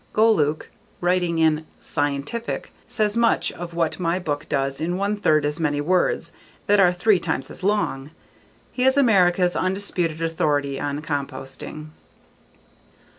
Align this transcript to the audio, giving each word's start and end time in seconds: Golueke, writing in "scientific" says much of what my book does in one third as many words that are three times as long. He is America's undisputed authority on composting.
Golueke, 0.13 0.71
writing 0.99 1.37
in 1.37 1.67
"scientific" 1.79 2.73
says 2.87 3.15
much 3.15 3.51
of 3.51 3.75
what 3.75 3.99
my 3.99 4.17
book 4.17 4.49
does 4.49 4.81
in 4.81 4.97
one 4.97 5.15
third 5.15 5.45
as 5.45 5.59
many 5.59 5.79
words 5.79 6.33
that 6.65 6.79
are 6.79 6.91
three 6.91 7.19
times 7.19 7.51
as 7.51 7.61
long. 7.61 8.09
He 8.71 8.83
is 8.83 8.97
America's 8.97 9.55
undisputed 9.55 10.19
authority 10.19 10.79
on 10.79 11.03
composting. 11.03 11.89